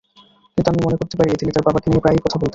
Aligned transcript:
কিন্তু 0.55 0.69
আমি 0.71 0.79
মনে 0.85 0.99
করতে 1.01 1.15
পারি, 1.19 1.29
তিনি 1.41 1.51
তাঁর 1.55 1.65
বাবাকে 1.67 1.87
নিয়ে 1.89 2.03
প্রায়ই 2.03 2.23
কথা 2.25 2.37
বলতেন। 2.39 2.49